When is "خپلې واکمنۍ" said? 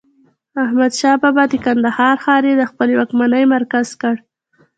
2.71-3.43